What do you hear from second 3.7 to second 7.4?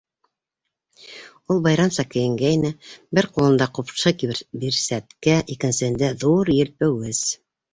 ҡупшы бирсәткә, икенсеһендә— ҙур елпеүес.